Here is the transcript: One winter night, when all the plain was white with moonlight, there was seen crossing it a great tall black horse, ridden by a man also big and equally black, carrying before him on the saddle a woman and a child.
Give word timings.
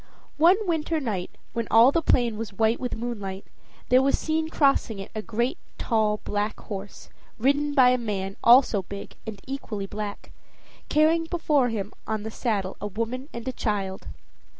One 0.39 0.57
winter 0.67 0.99
night, 0.99 1.29
when 1.53 1.67
all 1.69 1.91
the 1.91 2.01
plain 2.01 2.35
was 2.35 2.53
white 2.53 2.79
with 2.79 2.95
moonlight, 2.95 3.45
there 3.89 4.01
was 4.01 4.17
seen 4.17 4.49
crossing 4.49 4.97
it 4.97 5.11
a 5.13 5.21
great 5.21 5.59
tall 5.77 6.21
black 6.23 6.59
horse, 6.59 7.09
ridden 7.37 7.75
by 7.75 7.89
a 7.91 7.99
man 7.99 8.35
also 8.43 8.81
big 8.81 9.13
and 9.27 9.39
equally 9.45 9.85
black, 9.85 10.31
carrying 10.89 11.25
before 11.25 11.69
him 11.69 11.93
on 12.07 12.23
the 12.23 12.31
saddle 12.31 12.77
a 12.81 12.87
woman 12.87 13.29
and 13.31 13.47
a 13.47 13.51
child. 13.53 14.07